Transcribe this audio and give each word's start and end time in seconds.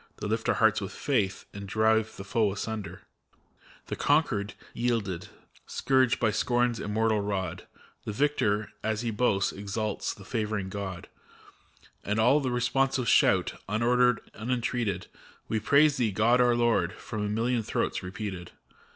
That 0.15 0.29
lift 0.29 0.49
our 0.49 0.55
hearts 0.55 0.81
with 0.81 0.93
faith, 0.93 1.45
and 1.53 1.67
drive 1.67 2.17
the 2.17 2.23
foe 2.23 2.51
asunder. 2.51 3.03
The 3.85 3.95
Conquered 3.95 4.55
yielded, 4.73 5.27
scourged 5.67 6.19
by 6.19 6.31
Scorn's 6.31 6.79
immortal 6.79 7.21
rod; 7.21 7.67
The 8.05 8.11
Victor, 8.11 8.71
as 8.81 9.01
he 9.01 9.11
boasts, 9.11 9.51
exalts 9.51 10.15
the 10.15 10.25
favoring 10.25 10.69
God; 10.69 11.07
And 12.03 12.17
all 12.19 12.41
responsive 12.41 13.07
shout, 13.07 13.53
unordered, 13.69 14.21
unentreated: 14.33 15.05
"We 15.47 15.59
praise 15.59 15.97
Thee, 15.97 16.11
God 16.11 16.41
our 16.41 16.55
Lord!" 16.55 16.93
from 16.93 17.35
million 17.35 17.61
throats 17.61 18.01
repeated. 18.01 18.53